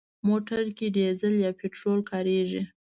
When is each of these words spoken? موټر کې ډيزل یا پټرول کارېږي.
موټر 0.27 0.63
کې 0.77 0.87
ډيزل 0.97 1.33
یا 1.45 1.51
پټرول 1.59 1.99
کارېږي. 2.11 2.61